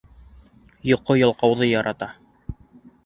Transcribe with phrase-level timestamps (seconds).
[0.91, 2.09] Йоҡо ялҡауҙы ярата.